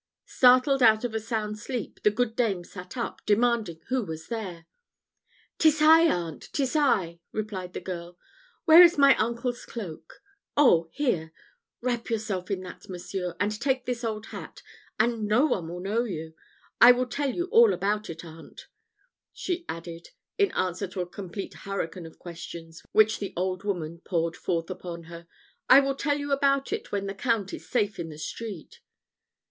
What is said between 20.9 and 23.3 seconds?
a complete hurricane of questions, which